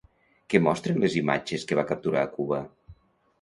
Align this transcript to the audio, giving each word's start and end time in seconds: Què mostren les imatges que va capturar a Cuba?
Què 0.53 0.61
mostren 0.67 0.97
les 1.03 1.17
imatges 1.21 1.67
que 1.73 1.77
va 1.81 1.85
capturar 1.93 2.25
a 2.25 2.31
Cuba? 2.39 2.61